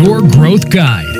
Your 0.00 0.20
Growth 0.36 0.66
Guide. 0.74 1.16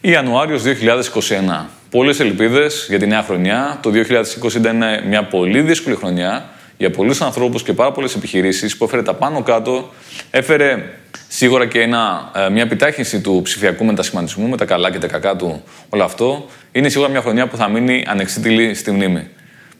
Ιανουάριος 0.00 0.62
2021. 0.62 1.66
Πολλές 1.90 2.20
ελπίδες 2.20 2.86
για 2.88 2.98
τη 2.98 3.06
νέα 3.06 3.22
χρονιά. 3.22 3.78
Το 3.82 3.90
2020 3.90 4.54
ήταν 4.54 4.82
μια 5.06 5.24
πολύ 5.24 5.60
δύσκολη 5.60 5.96
χρονιά 5.96 6.48
για 6.76 6.90
πολλούς 6.90 7.20
ανθρώπους 7.20 7.62
και 7.62 7.72
πάρα 7.72 7.92
πολλές 7.92 8.14
επιχειρήσεις 8.14 8.76
που 8.76 8.84
έφερε 8.84 9.02
τα 9.02 9.14
πάνω 9.14 9.42
κάτω. 9.42 9.92
Έφερε 10.30 10.82
σίγουρα 11.28 11.66
και 11.66 11.80
ένα, 11.80 12.30
ε, 12.34 12.48
μια 12.48 12.62
επιτάχυνση 12.62 13.20
του 13.20 13.40
ψηφιακού 13.44 13.84
μετασχηματισμού 13.84 14.48
με 14.48 14.56
τα 14.56 14.64
καλά 14.64 14.90
και 14.90 14.98
τα 14.98 15.06
κακά 15.06 15.36
του 15.36 15.62
όλο 15.88 16.04
αυτό. 16.04 16.46
Είναι 16.72 16.88
σίγουρα 16.88 17.10
μια 17.10 17.20
χρονιά 17.20 17.48
που 17.48 17.56
θα 17.56 17.68
μείνει 17.68 18.04
ανεξίτηλη 18.06 18.74
στη 18.74 18.90
μνήμη. 18.90 19.28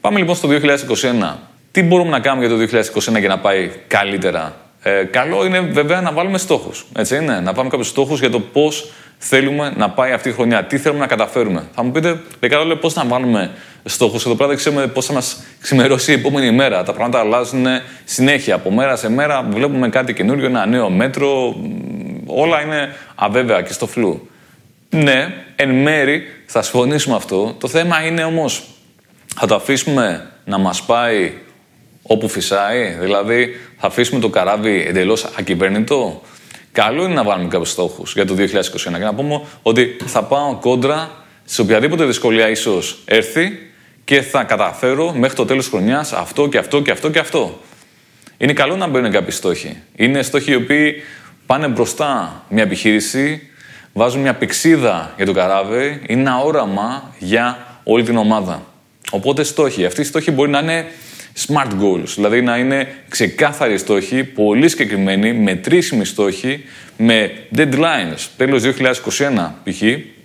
Πάμε 0.01 0.19
λοιπόν 0.19 0.35
στο 0.35 0.47
2021. 0.47 1.54
Τι 1.75 1.83
μπορούμε 1.83 2.09
να 2.09 2.19
κάνουμε 2.19 2.45
για 2.45 2.55
το 2.55 2.79
2021 3.15 3.19
για 3.19 3.27
να 3.27 3.39
πάει 3.39 3.71
καλύτερα; 3.87 4.55
Ε, 4.81 5.03
καλό 5.03 5.45
είναι 5.45 5.59
βέβαια 5.59 6.01
να 6.01 6.11
βάλουμε 6.11 6.37
στόχους. 6.37 6.85
Έτσι 6.95 7.15
είναι, 7.15 7.39
να 7.39 7.53
πάμε 7.53 7.69
κάποιους 7.69 7.87
στόχους 7.87 8.19
για 8.19 8.29
το 8.29 8.39
πώς 8.39 8.91
θέλουμε 9.17 9.73
να 9.77 9.89
πάει 9.89 10.11
αυτή 10.11 10.29
η 10.29 10.31
χρονιά, 10.31 10.63
τι 10.63 10.77
θέλουμε 10.77 10.99
να 10.99 11.07
καταφέρουμε. 11.07 11.67
Θα 11.75 11.83
μου 11.83 11.91
πείτε, 11.91 12.19
Δεκαρό, 12.39 12.63
λέει, 12.63 12.75
πώς 12.75 12.93
να 12.93 13.05
βάλουμε 13.05 13.51
στόχους. 13.83 14.25
Εδώ 14.25 14.35
πέρα 14.35 14.47
δεν 14.47 14.57
ξέρουμε 14.57 14.87
πώς 14.87 15.05
θα 15.05 15.13
μας 15.13 15.43
ξημερώσει 15.61 16.11
η 16.11 16.13
επόμενη 16.13 16.51
μέρα. 16.51 16.83
Τα 16.83 16.93
πράγματα 16.93 17.19
αλλάζουν 17.19 17.65
συνέχεια. 18.03 18.55
Από 18.55 18.71
μέρα 18.71 18.95
σε 18.95 19.09
μέρα 19.09 19.47
βλέπουμε 19.49 19.89
κάτι 19.89 20.13
καινούριο, 20.13 20.45
ένα 20.45 20.65
νέο 20.65 20.89
μέτρο. 20.89 21.55
Όλα 22.25 22.61
είναι 22.61 22.95
αβέβαια 23.15 23.61
και 23.61 23.73
στο 23.73 23.87
φλού. 23.87 24.29
Ναι, 24.89 25.33
εν 25.55 25.69
μέρη 25.69 26.23
θα 26.45 26.61
συμφωνήσουμε 26.61 27.15
αυτό. 27.15 27.55
Το 27.59 27.67
θέμα 27.67 28.05
είναι 28.05 28.23
όμως, 28.23 28.63
θα 29.35 29.47
το 29.47 29.55
αφήσουμε 29.55 30.29
να 30.45 30.57
μας 30.57 30.83
πάει 30.83 31.31
όπου 32.07 32.27
φυσάει, 32.29 32.97
δηλαδή 32.99 33.55
θα 33.77 33.87
αφήσουμε 33.87 34.19
το 34.19 34.29
καράβι 34.29 34.85
εντελώς 34.87 35.25
ακυβέρνητο. 35.37 36.21
Καλό 36.71 37.03
είναι 37.03 37.13
να 37.13 37.23
βάλουμε 37.23 37.49
κάποιους 37.49 37.69
στόχους 37.69 38.13
για 38.13 38.25
το 38.25 38.35
2021 38.37 38.43
και 38.75 38.89
να 38.89 39.13
πούμε 39.13 39.41
ότι 39.61 39.97
θα 40.05 40.23
πάω 40.23 40.55
κόντρα 40.55 41.11
σε 41.45 41.61
οποιαδήποτε 41.61 42.05
δυσκολία 42.05 42.49
ίσως 42.49 43.01
έρθει 43.05 43.59
και 44.03 44.21
θα 44.21 44.43
καταφέρω 44.43 45.13
μέχρι 45.13 45.35
το 45.35 45.45
τέλος 45.45 45.63
της 45.63 45.71
χρονιάς 45.71 46.13
αυτό 46.13 46.47
και 46.47 46.57
αυτό 46.57 46.81
και 46.81 46.91
αυτό 46.91 47.09
και 47.09 47.19
αυτό. 47.19 47.59
Είναι 48.37 48.53
καλό 48.53 48.75
να 48.75 48.87
μπαίνουν 48.87 49.11
κάποιοι 49.11 49.31
στόχοι. 49.31 49.77
Είναι 49.95 50.21
στόχοι 50.21 50.51
οι 50.51 50.55
οποίοι 50.55 50.93
πάνε 51.45 51.67
μπροστά 51.67 52.43
μια 52.49 52.63
επιχείρηση, 52.63 53.49
βάζουν 53.93 54.21
μια 54.21 54.33
πηξίδα 54.33 55.13
για 55.17 55.25
το 55.25 55.33
καράβι, 55.33 56.01
είναι 56.07 56.21
ένα 56.21 56.39
όραμα 56.39 57.13
για 57.19 57.79
όλη 57.83 58.03
την 58.03 58.17
ομάδα. 58.17 58.65
Οπότε 59.11 59.43
στόχοι. 59.43 59.85
Αυτοί 59.85 60.01
οι 60.01 60.03
στόχοι 60.03 60.31
μπορεί 60.31 60.49
να 60.49 60.59
είναι 60.59 60.85
smart 61.47 61.71
goals, 61.81 62.07
δηλαδή 62.15 62.41
να 62.41 62.57
είναι 62.57 62.87
ξεκάθαροι 63.09 63.77
στόχοι, 63.77 64.23
πολύ 64.23 64.69
συγκεκριμένοι, 64.69 65.33
μετρήσιμοι 65.33 66.05
στόχοι, 66.05 66.63
με 66.97 67.31
deadlines, 67.55 68.27
τέλος 68.37 68.63
2021 68.63 69.51
π.χ., 69.63 69.81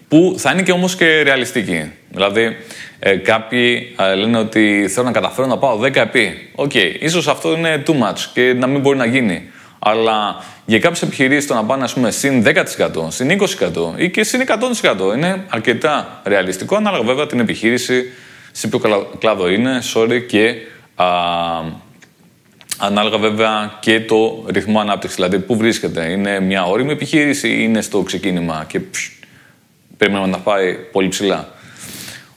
που 0.08 0.34
θα 0.38 0.50
είναι 0.52 0.62
και 0.62 0.72
όμως 0.72 0.96
και 0.96 1.22
ρεαλιστικοί. 1.22 1.92
Δηλαδή, 2.10 2.56
ε, 2.98 3.16
κάποιοι 3.16 3.94
ε, 3.98 4.14
λένε 4.14 4.38
ότι 4.38 4.88
θέλω 4.88 5.06
να 5.06 5.12
καταφέρω 5.12 5.46
να 5.46 5.58
πάω 5.58 5.80
10 5.82 5.96
επί. 5.96 6.50
OK, 6.54 6.70
okay, 6.74 6.94
ίσως 7.00 7.28
αυτό 7.28 7.52
είναι 7.56 7.82
too 7.86 7.92
much 7.92 8.18
και 8.32 8.54
να 8.58 8.66
μην 8.66 8.80
μπορεί 8.80 8.96
να 8.96 9.06
γίνει. 9.06 9.50
Αλλά 9.78 10.44
για 10.64 10.78
κάποιες 10.78 11.02
επιχειρήσεις 11.02 11.46
το 11.46 11.54
να 11.54 11.64
πάνε 11.64 11.84
ας 11.84 11.92
πούμε, 11.92 12.10
συν 12.10 12.44
10%, 12.46 12.52
συν 13.08 13.30
20% 13.30 13.96
ή 13.96 14.10
και 14.10 14.24
συν 14.24 14.40
100% 14.46 15.16
είναι 15.16 15.44
αρκετά 15.48 16.20
ρεαλιστικό, 16.24 16.76
ανάλογα 16.76 17.02
βέβαια 17.04 17.26
την 17.26 17.40
επιχείρηση, 17.40 18.12
σε 18.52 18.68
ποιο 18.68 18.80
κλάδο 19.18 19.48
είναι, 19.48 19.82
sorry, 19.94 20.22
και 20.28 20.54
ανάλογα 22.78 23.18
βέβαια 23.18 23.78
και 23.80 24.00
το 24.00 24.44
ρυθμό 24.48 24.80
ανάπτυξης, 24.80 25.16
δηλαδή 25.16 25.38
πού 25.38 25.56
βρίσκεται. 25.56 26.10
Είναι 26.10 26.40
μια 26.40 26.64
όρημη 26.64 26.92
επιχείρηση 26.92 27.48
ή 27.48 27.58
είναι 27.58 27.80
στο 27.80 28.02
ξεκίνημα 28.02 28.64
και 28.68 28.80
περιμένουμε 29.96 30.30
να 30.30 30.38
πάει 30.38 30.74
πολύ 30.92 31.08
ψηλά. 31.08 31.48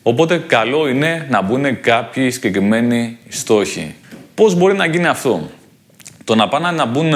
Οπότε 0.03 0.37
καλό 0.37 0.87
είναι 0.87 1.27
να 1.29 1.41
μπουν 1.41 1.81
κάποιοι 1.81 2.31
συγκεκριμένοι 2.31 3.17
στόχοι. 3.27 3.95
Πώς 4.35 4.55
μπορεί 4.55 4.75
να 4.75 4.85
γίνει 4.85 5.07
αυτό; 5.07 5.49
Το 6.23 6.35
να 6.35 6.47
πάνε 6.47 6.71
να 6.71 6.85
μπουν, 6.85 7.13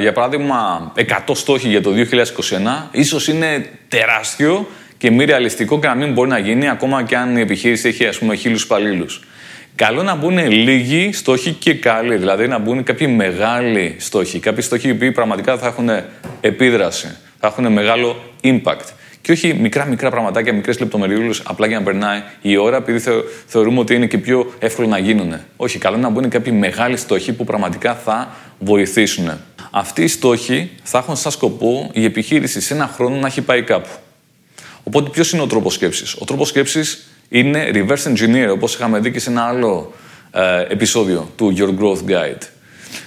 για 0.00 0.12
παράδειγμα, 0.12 0.92
100 1.26 1.34
στόχοι 1.34 1.68
για 1.68 1.82
το 1.82 1.90
2021, 1.90 2.88
ίσως 2.90 3.28
είναι 3.28 3.70
τεράστιο 3.88 4.68
και 4.98 5.10
μη 5.10 5.24
ρεαλιστικό 5.24 5.78
και 5.78 5.86
να 5.86 5.94
μην 5.94 6.12
μπορεί 6.12 6.28
να 6.28 6.38
γίνει 6.38 6.68
ακόμα 6.68 7.02
και 7.02 7.16
αν 7.16 7.36
η 7.36 7.40
επιχείρηση 7.40 7.88
έχει 7.88 8.06
ας 8.06 8.18
πούμε 8.18 8.34
χίλιους 8.34 8.62
υπαλλήλους. 8.62 9.22
Καλό 9.76 10.02
να 10.02 10.14
μπουν 10.14 10.50
λίγοι 10.50 11.12
στόχοι 11.12 11.52
και 11.52 11.74
καλοί, 11.74 12.16
δηλαδή 12.16 12.48
να 12.48 12.58
μπουν 12.58 12.82
κάποιοι 12.82 13.12
μεγάλοι 13.16 13.96
στόχοι, 13.98 14.38
κάποιοι 14.38 14.62
στόχοι 14.62 14.88
οι 14.88 14.90
οποίοι 14.90 15.12
πραγματικά 15.12 15.58
θα 15.58 15.66
έχουν 15.66 15.90
επίδραση, 16.40 17.16
θα 17.40 17.46
έχουν 17.46 17.72
μεγάλο 17.72 18.16
impact. 18.42 18.88
Και 19.20 19.32
όχι 19.32 19.54
μικρά-μικρά 19.54 20.10
πραγματάκια, 20.10 20.52
μικρές 20.52 20.78
λεπτομεριούλες, 20.78 21.42
απλά 21.44 21.66
για 21.66 21.78
να 21.78 21.84
περνάει 21.84 22.22
η 22.42 22.56
ώρα, 22.56 22.76
επειδή 22.76 23.10
θεωρούμε 23.46 23.78
ότι 23.78 23.94
είναι 23.94 24.06
και 24.06 24.18
πιο 24.18 24.52
εύκολο 24.58 24.88
να 24.88 24.98
γίνουν. 24.98 25.34
Όχι, 25.56 25.78
καλό 25.78 25.96
είναι 25.96 26.04
να 26.06 26.12
μπουν 26.12 26.28
κάποιοι 26.28 26.52
μεγάλοι 26.56 26.96
στόχοι 26.96 27.32
που 27.32 27.44
πραγματικά 27.44 27.94
θα 27.94 28.36
βοηθήσουν. 28.58 29.30
Αυτοί 29.70 30.02
οι 30.02 30.08
στόχοι 30.08 30.70
θα 30.82 30.98
έχουν 30.98 31.16
σαν 31.16 31.32
σκοπό 31.32 31.90
η 31.92 32.04
επιχείρηση 32.04 32.60
σε 32.60 32.74
ένα 32.74 32.90
χρόνο 32.94 33.16
να 33.16 33.26
έχει 33.26 33.40
πάει 33.42 33.62
κάπου. 33.62 33.88
Οπότε, 34.82 35.10
ποιος 35.10 35.32
είναι 35.32 35.42
ο 35.42 35.46
τρόπος 35.46 35.74
σκέψης; 35.74 36.14
Ο 36.18 36.24
τρόπος 36.24 36.48
σκέψης 36.48 37.06
είναι 37.28 37.70
reverse 37.74 38.12
engineer, 38.12 38.48
όπως 38.52 38.74
είχαμε 38.74 38.98
δει 38.98 39.10
και 39.10 39.18
σε 39.18 39.30
ένα 39.30 39.42
άλλο 39.42 39.92
ε, 40.30 40.60
επεισόδιο 40.68 41.30
του 41.36 41.54
Your 41.58 41.82
Growth 41.82 42.10
Guide. 42.10 42.42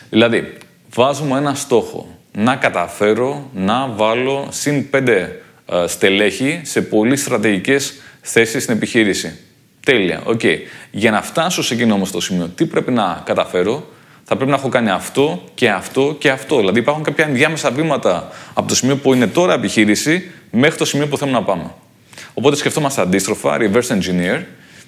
Δηλαδή, 0.10 0.54
βάζουμε 0.94 1.38
ένα 1.38 1.54
στόχο 1.54 2.20
να 2.32 2.56
καταφέρω 2.56 3.50
να 3.54 3.88
βάλω 3.88 4.48
συν 4.50 4.90
πέντε 4.90 5.42
ε, 5.66 5.88
στελέχη 5.88 6.62
σε 6.64 6.82
πολύ 6.82 7.16
στρατηγικές 7.16 7.94
θέσεις 8.22 8.64
στην 8.64 8.76
επιχείρηση. 8.76 9.40
Τέλεια, 9.86 10.22
OK. 10.24 10.40
Okay. 10.44 10.58
Για 10.92 11.12
να 11.12 11.22
φτάσω 11.22 11.64
σε 11.64 11.74
εκείνο 11.74 11.94
όμως 11.94 12.12
το 12.12 12.22
σημείο, 12.22 12.52
τι 12.56 12.66
πρέπει 12.66 12.92
να 12.92 13.22
καταφέρω, 13.26 13.88
θα 14.24 14.36
πρέπει 14.36 14.52
να 14.52 14.58
έχω 14.58 14.70
κάνει 14.70 14.90
αυτό 14.90 15.44
και 15.54 15.70
αυτό 15.70 16.16
και 16.20 16.30
αυτό. 16.30 16.58
Δηλαδή 16.58 16.80
υπάρχουν 16.80 17.04
κάποια 17.04 17.26
ενδιάμεσα 17.26 17.72
βήματα 17.72 18.30
από 18.54 18.68
το 18.68 18.76
σημείο 18.76 18.96
που 18.96 19.14
είναι 19.14 19.28
τώρα 19.28 19.48
η 19.48 19.54
επιχείρηση 19.54 20.32
μέχρι 20.52 20.78
το 20.78 20.86
σημείο 20.86 21.08
που 21.08 21.18
θέλουμε 21.18 21.38
να 21.38 21.44
πάμε. 21.44 21.72
Οπότε 22.40 22.56
σκεφτόμαστε 22.56 23.02
αντίστροφα, 23.02 23.58
reverse 23.60 23.98
engineer, 23.98 24.42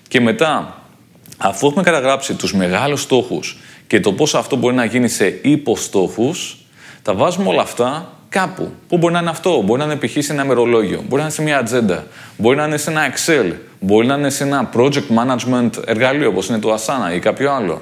και 0.08 0.22
μετά, 0.22 0.82
αφού 1.38 1.68
έχουμε 1.68 1.84
καταγράψει 1.84 2.34
τους 2.34 2.54
μεγάλους 2.54 3.02
στόχους 3.02 3.58
και 3.88 4.00
το 4.00 4.14
πώς 4.14 4.36
αυτό 4.36 4.56
μπορεί 4.56 4.76
να 4.76 4.86
γίνει 4.86 5.08
σε 5.08 5.40
υποστόχους, 5.42 6.58
τα 7.02 7.14
βάζουμε 7.14 7.48
όλα 7.48 7.62
αυτά 7.62 8.18
κάπου. 8.30 8.72
Πού 8.88 8.98
μπορεί 8.98 9.14
να 9.14 9.20
είναι 9.20 9.30
αυτό, 9.30 9.62
μπορεί 9.62 9.80
να 9.80 9.86
είναι 9.86 9.96
π.χ. 9.96 10.24
σε 10.24 10.32
ένα 10.34 10.46
μερολόγιο, 10.46 10.98
μπορεί 10.98 11.16
να 11.16 11.22
είναι 11.22 11.30
σε 11.30 11.42
μια 11.42 11.58
ατζέντα, 11.58 12.08
μπορεί 12.38 12.58
να 12.58 12.66
είναι 12.66 12.78
σε 12.78 12.90
ένα 12.90 13.14
Excel, 13.14 13.54
μπορεί 13.80 14.08
να 14.08 14.16
είναι 14.16 14.30
σε 14.30 14.44
ένα 14.44 14.70
project 14.76 15.08
management 15.18 15.70
εργαλείο 15.86 16.28
όπως 16.28 16.48
είναι 16.48 16.60
το 16.60 16.74
Asana 16.74 17.16
ή 17.16 17.20
κάποιο 17.20 17.52
άλλο. 17.52 17.82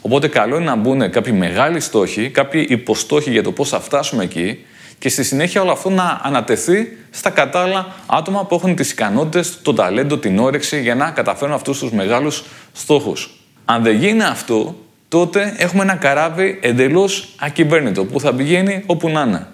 Οπότε 0.00 0.28
καλό 0.28 0.56
είναι 0.56 0.64
να 0.64 0.76
μπουν 0.76 1.10
κάποιοι 1.10 1.34
μεγάλοι 1.36 1.80
στόχοι, 1.80 2.28
κάποιοι 2.30 2.66
υποστόχοι 2.68 3.30
για 3.30 3.42
το 3.42 3.52
πώς 3.52 3.68
θα 3.68 3.80
φτάσουμε 3.80 4.24
εκεί 4.24 4.64
και 5.02 5.08
στη 5.08 5.22
συνέχεια 5.22 5.60
όλο 5.60 5.70
αυτό 5.72 5.90
να 5.90 6.20
ανατεθεί 6.22 6.96
στα 7.10 7.30
κατάλληλα 7.30 7.86
άτομα 8.06 8.46
που 8.46 8.54
έχουν 8.54 8.74
τις 8.74 8.90
ικανότητες, 8.90 9.58
το 9.62 9.74
ταλέντο, 9.74 10.18
την 10.18 10.38
όρεξη 10.38 10.80
για 10.80 10.94
να 10.94 11.10
καταφέρουν 11.10 11.54
αυτούς 11.54 11.78
τους 11.78 11.90
μεγάλους 11.90 12.44
στόχους. 12.72 13.30
Αν 13.64 13.82
δεν 13.82 13.96
γίνει 13.96 14.22
αυτό, 14.22 14.76
τότε 15.08 15.54
έχουμε 15.58 15.82
ένα 15.82 15.94
καράβι 15.94 16.58
εντελώς 16.62 17.28
ακυβέρνητο 17.40 18.04
που 18.04 18.20
θα 18.20 18.34
πηγαίνει 18.34 18.82
όπου 18.86 19.08
να 19.08 19.20
είναι. 19.20 19.46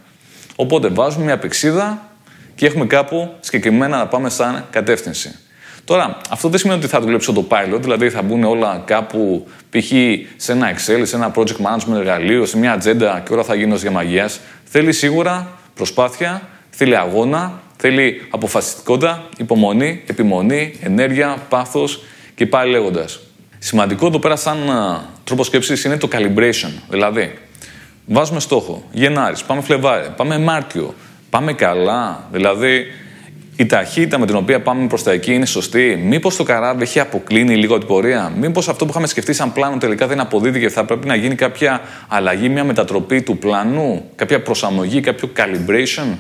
Οπότε 0.57 0.89
βάζουμε 0.89 1.25
μια 1.25 1.39
πηξίδα 1.39 2.03
και 2.55 2.67
έχουμε 2.67 2.87
κάπου 2.87 3.35
συγκεκριμένα 3.41 3.99
να 3.99 4.07
πάμε 4.07 4.31
σαν 4.31 4.67
κατεύθυνση. 4.71 5.39
Τώρα, 5.89 6.17
αυτό 6.31 6.49
δεν 6.49 6.59
σημαίνει 6.59 6.79
ότι 6.79 6.89
θα 6.89 7.01
δουλέψω 7.01 7.33
το 7.33 7.47
pilot, 7.49 7.81
δηλαδή 7.81 8.11
θα 8.11 8.23
μπουν 8.23 8.45
όλα 8.45 8.83
κάπου 8.87 9.47
π.χ. 9.71 9.93
σε 10.37 10.53
ένα 10.53 10.73
Excel, 10.73 11.01
σε 11.03 11.17
ένα 11.17 11.33
project 11.35 11.57
management 11.57 11.95
εργαλείο, 11.97 12.47
σε 12.47 12.59
μια 12.59 12.73
ατζέντα 12.73 13.23
και 13.27 13.33
όλα 13.33 13.43
θα 13.43 13.55
γίνουν 13.55 13.77
για 13.77 13.91
μαγείας. 13.91 14.41
Θέλει 14.71 14.93
σίγουρα 14.93 15.59
προσπάθεια, 15.75 16.49
θέλει 16.71 16.97
αγώνα, 16.97 17.63
θέλει 17.77 18.27
αποφασιστικότητα, 18.31 19.29
υπομονή, 19.39 20.03
επιμονή, 20.07 20.75
ενέργεια, 20.83 21.37
πάθος 21.49 22.03
και 22.35 22.47
πάλι 22.47 22.71
λέγοντας. 22.71 23.21
Σημαντικό 23.59 24.07
εδώ 24.07 24.19
πέρα, 24.19 24.37
σαν 24.37 24.59
τρόπο 25.25 25.45
σκέψης, 25.45 25.85
είναι 25.85 25.97
το 25.97 26.09
calibration. 26.13 26.73
Δηλαδή, 26.89 27.39
βάζουμε 28.07 28.41
στόχο. 28.41 28.83
Γενάρης, 28.93 29.43
πάμε 29.43 29.61
Φλεβάρι, 29.61 30.09
πάμε 30.17 30.39
Μάρτιο. 30.39 30.95
Πάμε 31.31 31.53
καλά. 31.53 32.29
Δηλαδή, 32.33 32.87
η 33.61 33.67
ταχύτητα 33.67 34.19
με 34.19 34.27
την 34.27 34.37
οποία 34.37 34.61
πάμε 34.63 34.87
προς 34.87 35.03
τα 35.03 35.13
εκεί 35.13 35.35
είναι 35.35 35.47
σωστή. 35.47 36.01
Μήπως 36.05 36.37
το 36.37 36.43
καράβι 36.43 36.83
έχει 36.83 37.01
αποκλίνει 37.01 37.57
λίγο 37.57 37.79
την 37.79 37.87
πορεία; 37.87 38.33
Μήπως 38.41 38.69
αυτό 38.69 38.85
που 38.85 38.91
είχαμε 38.91 39.07
σκεφτεί 39.07 39.33
σαν 39.33 39.53
πλάνο 39.53 39.77
τελικά 39.77 40.07
δεν 40.07 40.21
αποδίδει 40.21 40.61
και 40.61 40.69
θα 40.69 40.85
πρέπει 40.85 41.07
να 41.07 41.15
γίνει 41.15 41.35
κάποια 41.35 41.81
αλλαγή, 42.09 42.49
μια 42.49 42.65
μετατροπή 42.65 43.23
του 43.23 43.39
πλάνου, 43.39 44.11
κάποια 44.15 44.43
προσαρμογή, 44.43 45.01
κάποιο 45.01 45.31
calibration; 45.37 46.17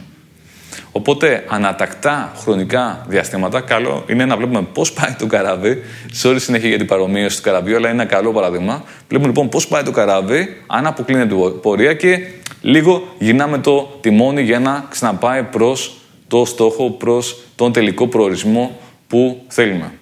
Οπότε, 0.92 1.44
ανατακτά 1.48 2.32
χρονικά 2.36 3.04
διαστήματα, 3.08 3.60
καλό 3.60 4.04
είναι 4.08 4.24
να 4.24 4.36
βλέπουμε 4.36 4.66
πώς 4.72 4.92
πάει 4.92 5.14
το 5.18 5.26
καράβι. 5.26 5.82
Sorry 6.22 6.36
συνέχεια 6.38 6.68
για 6.68 6.78
την 6.78 6.86
παρομοίωση 6.86 7.36
του 7.36 7.42
καραβιού, 7.42 7.76
αλλά 7.76 7.90
είναι 7.90 8.02
ένα 8.02 8.10
καλό 8.10 8.32
παράδειγμα. 8.32 8.84
Βλέπουμε 9.08 9.28
λοιπόν 9.28 9.48
πώς 9.48 9.68
πάει 9.68 9.82
το 9.82 9.90
καράβι, 9.90 10.62
αν 10.66 10.86
αποκλίνεται 10.86 11.34
η 11.34 11.50
πορεία 11.62 11.94
και 11.94 12.18
λίγο 12.60 13.14
γυρνάμε 13.18 13.58
το 13.58 13.98
τιμόνι 14.00 14.42
για 14.42 14.58
να 14.58 14.86
ξαναπάει 14.90 15.42
προς 15.42 15.97
το 16.28 16.44
στόχο, 16.44 16.90
προς 16.90 17.38
τον 17.54 17.72
τελικό 17.72 18.06
προορισμό 18.06 18.78
που 19.08 19.44
θέλουμε. 19.48 19.92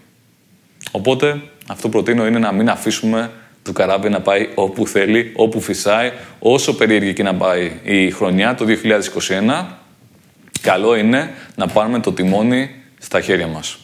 Οπότε, 0.91 1.43
αυτό 1.67 1.89
προτείνω 1.89 2.27
είναι 2.27 2.39
να 2.39 2.53
μην 2.53 2.69
αφήσουμε 2.69 3.31
το 3.63 3.73
καράβι 3.73 4.09
να 4.09 4.21
πάει 4.21 4.49
όπου 4.55 4.87
θέλει, 4.87 5.33
όπου 5.37 5.61
φυσάει, 5.61 6.13
όσο 6.39 6.75
περίεργη 6.75 7.13
και 7.13 7.23
να 7.23 7.35
πάει 7.35 7.73
η 7.83 8.11
χρονιά, 8.11 8.55
το 8.55 8.65
2021, 8.65 9.65
καλό 10.61 10.97
είναι 10.97 11.31
να 11.55 11.67
πάρουμε 11.67 12.01
το 12.01 12.13
τιμόνι 12.13 12.71
στα 12.99 13.21
χέρια 13.21 13.47
μας. 13.47 13.79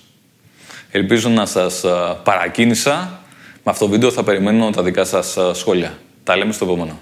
Ελπίζω 0.90 1.28
να 1.28 1.46
σας 1.46 1.84
παρακίνησα. 2.24 3.20
Με 3.64 3.70
αυτό 3.70 3.84
το 3.84 3.90
βίντεο 3.90 4.10
θα 4.10 4.22
περιμένω 4.22 4.70
τα 4.70 4.82
δικά 4.82 5.04
σας 5.04 5.38
σχόλια. 5.52 5.98
Τα 6.24 6.36
λέμε 6.36 6.52
στο 6.52 6.64
επόμενο. 6.64 6.98